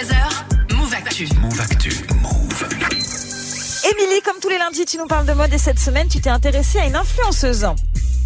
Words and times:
13h, 0.00 0.76
Move 0.76 0.94
Actu. 0.94 1.28
Move 1.42 1.60
Actu. 1.60 1.90
Move. 2.22 2.68
Émilie, 3.84 4.22
comme 4.24 4.36
tous 4.40 4.48
les 4.48 4.56
lundis, 4.56 4.86
tu 4.86 4.96
nous 4.96 5.04
parles 5.06 5.26
de 5.26 5.34
mode 5.34 5.52
et 5.52 5.58
cette 5.58 5.78
semaine, 5.78 6.08
tu 6.08 6.20
t'es 6.22 6.30
intéressée 6.30 6.78
à 6.78 6.86
une 6.86 6.96
influenceuse. 6.96 7.66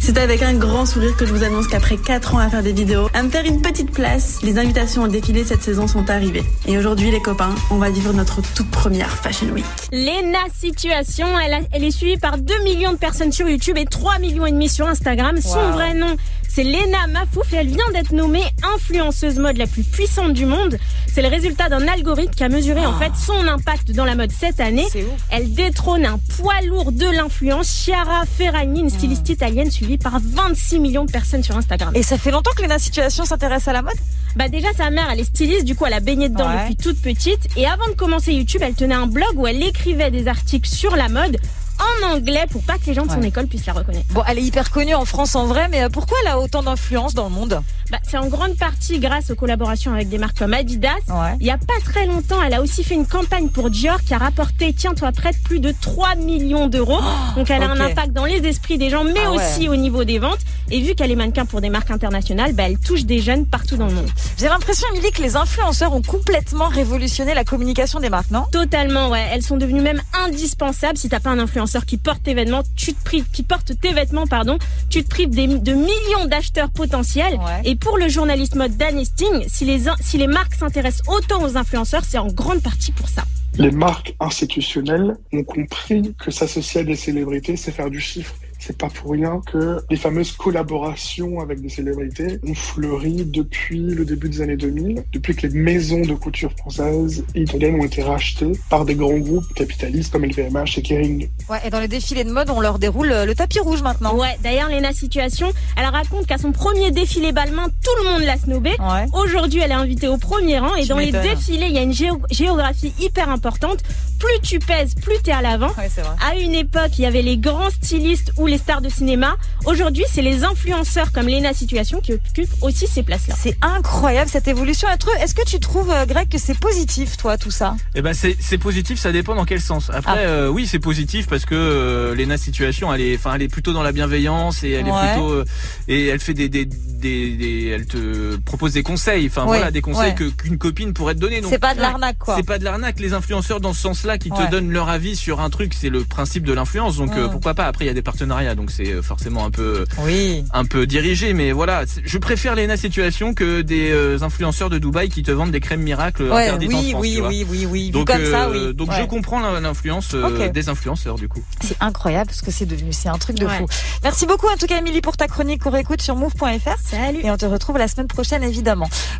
C'est 0.00 0.18
avec 0.18 0.42
un 0.42 0.54
grand 0.54 0.84
sourire 0.84 1.16
que 1.16 1.26
je 1.26 1.32
vous 1.32 1.44
annonce 1.44 1.68
qu'après 1.68 1.96
4 1.96 2.34
ans 2.34 2.38
à 2.38 2.48
faire 2.50 2.64
des 2.64 2.72
vidéos, 2.72 3.08
à 3.14 3.22
me 3.22 3.30
faire 3.30 3.44
une 3.44 3.62
petite 3.62 3.92
place, 3.92 4.38
les 4.42 4.58
invitations 4.58 5.02
au 5.02 5.08
défilé 5.08 5.44
cette 5.44 5.62
saison 5.62 5.86
sont 5.86 6.10
arrivées. 6.10 6.42
Et 6.66 6.76
aujourd'hui, 6.76 7.12
les 7.12 7.20
copains, 7.22 7.54
on 7.70 7.76
va 7.76 7.90
vivre 7.90 8.12
notre 8.12 8.40
toute 8.54 8.70
première 8.72 9.10
Fashion 9.10 9.46
Week. 9.50 9.64
Lena 9.92 10.38
Situation, 10.58 11.38
elle, 11.38 11.52
a- 11.52 11.60
elle 11.70 11.84
est 11.84 11.90
suivie 11.92 12.16
par 12.16 12.38
2 12.38 12.64
millions 12.64 12.92
de 12.92 12.96
personnes 12.98 13.30
sur 13.30 13.48
YouTube 13.48 13.76
et 13.78 13.84
3 13.84 14.18
millions 14.18 14.46
et 14.46 14.50
demi 14.52 14.68
sur 14.68 14.88
Instagram. 14.88 15.36
Son 15.40 15.70
vrai 15.70 15.94
nom, 15.94 16.16
c'est 16.60 16.64
Lena 16.64 17.06
Mafouf 17.08 17.52
et 17.54 17.56
elle 17.56 17.68
vient 17.68 17.90
d'être 17.94 18.12
nommée 18.12 18.42
influenceuse 18.74 19.38
mode 19.38 19.56
la 19.56 19.66
plus 19.66 19.82
puissante 19.82 20.34
du 20.34 20.44
monde. 20.44 20.76
C'est 21.10 21.22
le 21.22 21.28
résultat 21.28 21.70
d'un 21.70 21.88
algorithme 21.88 22.34
qui 22.34 22.44
a 22.44 22.50
mesuré 22.50 22.84
en 22.84 22.98
fait 22.98 23.12
son 23.16 23.46
impact 23.48 23.92
dans 23.92 24.04
la 24.04 24.14
mode 24.14 24.30
cette 24.30 24.60
année. 24.60 24.84
Elle 25.30 25.54
détrône 25.54 26.04
un 26.04 26.18
poids 26.36 26.60
lourd 26.66 26.92
de 26.92 27.06
l'influence, 27.06 27.68
Chiara 27.68 28.24
Ferragni, 28.26 28.80
une 28.80 28.90
styliste 28.90 29.28
italienne 29.30 29.70
suivie 29.70 29.96
par 29.96 30.18
26 30.22 30.80
millions 30.80 31.04
de 31.06 31.10
personnes 31.10 31.42
sur 31.42 31.56
Instagram. 31.56 31.92
Et 31.94 32.02
ça 32.02 32.18
fait 32.18 32.30
longtemps 32.30 32.50
que 32.54 32.62
Léna 32.62 32.78
Situation 32.78 33.24
s'intéresse 33.24 33.66
à 33.66 33.72
la 33.72 33.80
mode? 33.80 33.96
Bah 34.36 34.48
déjà 34.48 34.68
sa 34.76 34.90
mère 34.90 35.08
elle 35.10 35.20
est 35.20 35.24
styliste, 35.24 35.64
du 35.64 35.74
coup 35.74 35.86
elle 35.86 35.94
a 35.94 36.00
baigné 36.00 36.28
dedans 36.28 36.46
Ouais. 36.46 36.62
depuis 36.70 36.76
toute 36.76 37.00
petite 37.00 37.48
et 37.56 37.66
avant 37.66 37.86
de 37.88 37.94
commencer 37.94 38.32
YouTube 38.32 38.60
elle 38.62 38.74
tenait 38.74 38.94
un 38.94 39.06
blog 39.06 39.32
où 39.36 39.46
elle 39.46 39.62
écrivait 39.62 40.10
des 40.10 40.28
articles 40.28 40.68
sur 40.68 40.94
la 40.94 41.08
mode 41.08 41.36
en 41.80 42.14
anglais 42.14 42.44
pour 42.50 42.62
pas 42.62 42.78
que 42.78 42.86
les 42.86 42.94
gens 42.94 43.04
de 43.06 43.10
son 43.10 43.20
Ouais. 43.20 43.28
école 43.28 43.46
puissent 43.46 43.66
la 43.66 43.72
reconnaître. 43.72 44.06
Bon, 44.10 44.22
elle 44.26 44.38
est 44.38 44.42
hyper 44.42 44.70
connue 44.70 44.94
en 44.94 45.04
France 45.04 45.34
en 45.36 45.46
vrai, 45.46 45.68
mais 45.70 45.82
euh, 45.82 45.88
pourquoi 45.88 46.16
elle 46.22 46.28
a 46.28 46.38
autant 46.40 46.62
d'influence 46.62 47.14
dans 47.14 47.24
le 47.24 47.30
monde? 47.30 47.60
Bah, 47.90 47.98
c'est 48.08 48.18
en 48.18 48.26
grande 48.28 48.56
partie 48.56 48.98
grâce 49.00 49.30
aux 49.30 49.34
collaborations 49.34 49.92
avec 49.92 50.08
des 50.08 50.18
marques 50.18 50.38
comme 50.38 50.54
Adidas. 50.54 50.90
Ouais. 51.08 51.36
Il 51.40 51.46
y 51.46 51.50
a 51.50 51.58
pas 51.58 51.74
très 51.84 52.06
longtemps, 52.06 52.40
elle 52.42 52.54
a 52.54 52.62
aussi 52.62 52.84
fait 52.84 52.94
une 52.94 53.06
campagne 53.06 53.48
pour 53.48 53.70
Dior 53.70 54.02
qui 54.02 54.14
a 54.14 54.18
rapporté, 54.18 54.72
tiens-toi 54.72 55.10
prête, 55.12 55.36
plus 55.42 55.58
de 55.60 55.74
3 55.80 56.14
millions 56.16 56.68
d'euros. 56.68 57.00
Donc 57.36 57.50
elle 57.50 57.62
a 57.62 57.70
un 57.70 57.80
impact 57.80 58.12
dans 58.12 58.24
les 58.26 58.46
esprits 58.46 58.78
des 58.78 58.90
gens, 58.90 59.04
mais 59.04 59.20
Ah 59.24 59.32
ouais. 59.32 59.36
aussi 59.38 59.68
au 59.68 59.76
niveau 59.76 60.04
des 60.04 60.18
ventes. 60.18 60.38
Et 60.70 60.80
vu 60.80 60.94
qu'elle 60.94 61.10
est 61.10 61.16
mannequin 61.16 61.46
pour 61.46 61.60
des 61.60 61.68
marques 61.70 61.90
internationales, 61.90 62.52
bah, 62.52 62.64
elle 62.66 62.78
touche 62.78 63.04
des 63.04 63.20
jeunes 63.20 63.44
partout 63.46 63.76
dans 63.76 63.86
le 63.86 63.92
monde. 63.94 64.08
J'ai 64.38 64.46
l'impression, 64.46 64.86
Émilie, 64.94 65.10
que 65.10 65.20
les 65.22 65.34
influenceurs 65.36 65.92
ont 65.92 66.02
complètement 66.02 66.68
révolutionné 66.68 67.34
la 67.34 67.42
communication 67.42 67.98
des 67.98 68.08
marques, 68.08 68.30
non? 68.30 68.44
Totalement, 68.52 69.08
ouais. 69.08 69.26
Elles 69.32 69.42
sont 69.42 69.56
devenues 69.56 69.80
même 69.80 70.00
indispensables. 70.24 70.96
Si 70.96 71.08
t'as 71.08 71.18
pas 71.18 71.30
un 71.30 71.38
influenceur 71.40 71.69
qui 71.78 71.96
porte 71.96 72.22
tes 72.24 72.34
vêtements, 72.34 72.62
tu 72.76 72.92
te 72.94 73.02
prives, 73.04 73.26
qui 73.32 73.42
porte 73.42 73.72
tes 73.80 73.92
vêtements, 73.92 74.26
pardon, 74.26 74.58
tu 74.88 75.02
te 75.04 75.08
prives 75.08 75.30
des- 75.30 75.46
de 75.46 75.72
millions 75.72 76.26
d'acheteurs 76.28 76.70
potentiels. 76.70 77.34
Ouais. 77.34 77.60
Et 77.64 77.76
pour 77.76 77.96
le 77.98 78.08
journaliste 78.08 78.56
mode 78.56 78.76
Dan 78.76 78.98
Hastings, 78.98 79.44
si 79.48 79.64
les, 79.64 79.82
si 80.00 80.18
les 80.18 80.26
marques 80.26 80.54
s'intéressent 80.54 81.06
autant 81.08 81.42
aux 81.44 81.56
influenceurs, 81.56 82.02
c'est 82.04 82.18
en 82.18 82.26
grande 82.26 82.62
partie 82.62 82.92
pour 82.92 83.08
ça. 83.08 83.24
Les 83.56 83.70
marques 83.70 84.14
institutionnelles 84.20 85.16
ont 85.32 85.44
compris 85.44 86.14
que 86.18 86.30
s'associer 86.30 86.80
à 86.80 86.84
des 86.84 86.96
célébrités, 86.96 87.56
c'est 87.56 87.72
faire 87.72 87.90
du 87.90 88.00
chiffre. 88.00 88.34
C'est 88.62 88.76
pas 88.76 88.88
pour 88.88 89.12
rien 89.12 89.40
que 89.50 89.80
les 89.88 89.96
fameuses 89.96 90.32
collaborations 90.32 91.40
avec 91.40 91.60
des 91.62 91.70
célébrités 91.70 92.38
ont 92.46 92.54
fleuri 92.54 93.24
depuis 93.24 93.80
le 93.80 94.04
début 94.04 94.28
des 94.28 94.42
années 94.42 94.56
2000, 94.56 95.02
depuis 95.12 95.34
que 95.34 95.46
les 95.46 95.54
maisons 95.58 96.02
de 96.02 96.12
couture 96.14 96.52
françaises 96.52 97.24
et 97.34 97.40
italiennes 97.40 97.76
ont 97.80 97.84
été 97.84 98.02
rachetées 98.02 98.52
par 98.68 98.84
des 98.84 98.94
grands 98.94 99.16
groupes 99.18 99.52
capitalistes 99.54 100.12
comme 100.12 100.24
LVMH 100.26 100.76
et 100.78 100.82
Kering. 100.82 101.28
Ouais, 101.48 101.58
et 101.64 101.70
dans 101.70 101.80
les 101.80 101.88
défilés 101.88 102.24
de 102.24 102.30
mode, 102.30 102.50
on 102.50 102.60
leur 102.60 102.78
déroule 102.78 103.10
euh, 103.10 103.24
le 103.24 103.34
tapis 103.34 103.60
rouge 103.60 103.82
maintenant. 103.82 104.14
Ouais, 104.14 104.36
d'ailleurs, 104.42 104.68
Lena 104.68 104.92
Situation, 104.92 105.50
elle 105.78 105.86
raconte 105.86 106.26
qu'à 106.26 106.36
son 106.38 106.52
premier 106.52 106.90
défilé 106.90 107.32
balmain, 107.32 107.66
tout 107.82 108.04
le 108.04 108.10
monde 108.12 108.22
l'a 108.22 108.36
snobé. 108.36 108.70
Ouais. 108.78 109.06
Aujourd'hui, 109.14 109.60
elle 109.64 109.70
est 109.70 109.74
invitée 109.74 110.08
au 110.08 110.18
premier 110.18 110.58
rang 110.58 110.74
et 110.76 110.82
Tu 110.82 110.88
dans 110.88 110.98
les 110.98 111.10
défilés, 111.12 111.66
il 111.68 111.72
y 111.74 111.78
a 111.78 111.82
une 111.82 111.94
géo- 111.94 112.20
géographie 112.30 112.92
hyper 113.00 113.30
importante. 113.30 113.78
Plus 114.20 114.40
tu 114.42 114.58
pèses, 114.58 114.94
plus 114.94 115.16
t'es 115.24 115.32
à 115.32 115.40
l'avant. 115.42 115.68
Ouais, 115.78 115.90
c'est 115.92 116.02
vrai. 116.02 116.14
À 116.24 116.36
une 116.36 116.54
époque, 116.54 116.90
il 116.98 117.02
y 117.02 117.06
avait 117.06 117.22
les 117.22 117.38
grands 117.38 117.70
stylistes 117.70 118.32
ou 118.36 118.46
les 118.46 118.58
stars 118.58 118.82
de 118.82 118.88
cinéma. 118.90 119.36
Aujourd'hui, 119.64 120.04
c'est 120.12 120.20
les 120.22 120.44
influenceurs 120.44 121.10
comme 121.10 121.26
Lena 121.26 121.54
Situation 121.54 122.00
qui 122.00 122.12
occupent 122.12 122.52
aussi 122.60 122.86
ces 122.86 123.02
places-là. 123.02 123.34
C'est 123.40 123.56
incroyable 123.62 124.28
cette 124.30 124.46
évolution. 124.46 124.88
Est-ce 125.20 125.34
que 125.34 125.44
tu 125.46 125.58
trouves, 125.58 125.90
euh, 125.90 126.04
Greg, 126.04 126.28
que 126.28 126.36
c'est 126.38 126.58
positif, 126.58 127.16
toi, 127.16 127.38
tout 127.38 127.50
ça? 127.50 127.76
Eh 127.94 128.02
ben 128.02 128.12
c'est 128.14 128.58
positif, 128.58 128.98
ça 129.00 129.10
dépend 129.10 129.34
dans 129.34 129.46
quel 129.46 129.60
sens. 129.60 129.90
Après, 129.92 130.12
Ah. 130.24 130.28
euh, 130.28 130.48
oui, 130.48 130.66
c'est 130.66 130.78
positif 130.78 131.26
parce 131.26 131.46
que 131.46 131.54
euh, 131.54 132.14
Lena 132.14 132.36
Situation, 132.36 132.92
elle 132.92 133.00
est, 133.00 133.16
enfin, 133.16 133.34
elle 133.34 133.42
est 133.42 133.48
plutôt 133.48 133.72
dans 133.72 133.82
la 133.82 133.92
bienveillance 133.92 134.62
et 134.64 134.70
elle 134.72 134.84
Ouais. 134.84 134.90
est 134.90 135.12
plutôt 135.12 135.30
euh, 135.32 135.44
et 135.88 136.08
elle 136.08 136.20
fait 136.20 136.34
des, 136.34 136.48
des, 136.50 136.66
des, 136.66 137.36
des- 137.36 137.68
elle 137.68 137.86
te 137.86 138.36
propose 138.36 138.74
des 138.74 138.82
conseils, 138.82 139.26
enfin 139.28 139.42
Ouais, 139.42 139.56
voilà, 139.58 139.70
des 139.70 139.80
conseils 139.80 140.14
qu'une 140.14 140.58
copine 140.58 140.92
pourrait 140.92 141.14
te 141.14 141.20
donner. 141.20 141.40
C'est 141.48 141.58
pas 141.58 141.74
de 141.74 141.80
l'arnaque, 141.80 142.18
quoi. 142.18 142.36
C'est 142.36 142.42
pas 142.46 142.58
de 142.58 142.64
l'arnaque. 142.64 143.00
Les 143.00 143.14
influenceurs 143.14 143.60
dans 143.60 143.72
ce 143.72 143.80
sens-là 143.80 144.09
qui 144.18 144.30
Ouais. 144.30 144.46
te 144.46 144.50
donnent 144.50 144.70
leur 144.70 144.88
avis 144.88 145.16
sur 145.16 145.40
un 145.40 145.50
truc, 145.50 145.74
c'est 145.74 145.88
le 145.90 146.04
principe 146.04 146.44
de 146.44 146.52
l'influence. 146.52 146.96
Donc 146.96 147.12
euh, 147.16 147.26
Mm. 147.28 147.30
pourquoi 147.30 147.54
pas? 147.54 147.66
Après, 147.66 147.84
il 147.84 147.88
y 147.88 147.90
a 147.90 147.94
des 147.94 148.02
partenariats, 148.02 148.54
donc 148.54 148.70
c'est 148.70 148.92
euh, 148.92 149.02
forcément 149.02 149.44
un 149.44 149.50
peu 149.50 149.84
Oui. 150.00 150.44
un 150.52 150.64
peu 150.64 150.86
dirigé, 150.86 151.32
mais 151.34 151.52
voilà. 151.52 151.84
Je 152.04 152.18
préfère 152.18 152.54
Lena 152.54 152.76
Situation 152.76 153.34
que 153.34 153.60
des 153.62 153.90
euh, 153.90 154.18
influenceurs 154.22 154.70
de 154.70 154.78
Dubaï 154.78 155.08
qui 155.08 155.22
te 155.22 155.30
vendent 155.30 155.50
des 155.50 155.60
crèmes 155.60 155.82
miracles 155.82 156.24
Ouais, 156.24 156.48
interdites 156.48 156.72
en 156.72 156.78
oui, 156.78 156.90
France. 156.90 157.00
oui, 157.02 157.12
tu 157.14 157.20
vois. 157.20 157.28
oui, 157.28 157.46
oui, 157.48 157.66
oui. 157.66 157.90
Donc, 157.90 158.06
comme 158.06 158.24
ça, 158.26 158.44
euh, 158.46 158.68
oui. 158.68 158.74
donc 158.74 158.90
Ouais. 158.90 158.96
je 159.00 159.04
comprends 159.06 159.40
l'in- 159.40 159.60
l'influence 159.60 160.14
euh, 160.14 160.28
Ok. 160.46 160.52
des 160.52 160.68
influenceurs 160.68 161.16
du 161.16 161.28
coup. 161.28 161.42
C'est 161.62 161.76
incroyable 161.80 162.30
ce 162.32 162.42
que 162.42 162.50
c'est 162.50 162.66
devenu. 162.66 162.92
C'est 162.92 163.08
un 163.08 163.18
truc 163.18 163.36
de 163.36 163.46
Ouais. 163.46 163.58
fou. 163.58 163.66
Merci 164.02 164.26
beaucoup, 164.26 164.46
en 164.48 164.56
tout 164.56 164.66
cas, 164.66 164.78
Émilie, 164.78 165.00
pour 165.00 165.16
ta 165.16 165.26
chronique 165.28 165.62
qu'on 165.62 165.70
réécoute 165.70 166.02
sur 166.02 166.16
move.fr. 166.16 166.76
Salut 166.84 167.20
Et 167.22 167.30
on 167.30 167.36
te 167.36 167.46
retrouve 167.46 167.78
la 167.78 167.88
semaine 167.88 168.06
prochaine, 168.08 168.42
évidemment. 168.42 168.88